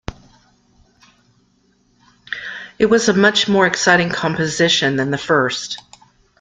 [2.79, 5.77] It was a much more exciting composition than the first.